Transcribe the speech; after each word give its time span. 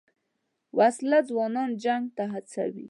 وسله 0.77 1.19
ځوانان 1.29 1.69
جنګ 1.83 2.03
ته 2.15 2.23
هڅوي 2.33 2.79